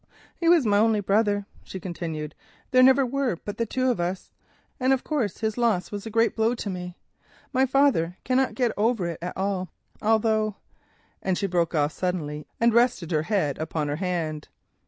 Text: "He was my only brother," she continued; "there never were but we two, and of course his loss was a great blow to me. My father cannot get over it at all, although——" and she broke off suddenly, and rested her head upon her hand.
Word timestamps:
"He 0.35 0.49
was 0.49 0.65
my 0.65 0.79
only 0.79 0.99
brother," 0.99 1.45
she 1.63 1.79
continued; 1.79 2.33
"there 2.71 2.81
never 2.81 3.05
were 3.05 3.35
but 3.35 3.59
we 3.59 3.67
two, 3.67 3.95
and 4.79 4.93
of 4.93 5.03
course 5.03 5.37
his 5.41 5.59
loss 5.59 5.91
was 5.91 6.07
a 6.07 6.09
great 6.09 6.35
blow 6.35 6.55
to 6.55 6.71
me. 6.71 6.97
My 7.53 7.67
father 7.67 8.17
cannot 8.23 8.55
get 8.55 8.71
over 8.75 9.05
it 9.09 9.19
at 9.21 9.37
all, 9.37 9.69
although——" 10.01 10.55
and 11.21 11.37
she 11.37 11.45
broke 11.45 11.75
off 11.75 11.91
suddenly, 11.91 12.47
and 12.59 12.73
rested 12.73 13.11
her 13.11 13.21
head 13.21 13.59
upon 13.59 13.89
her 13.89 13.97
hand. 13.97 14.47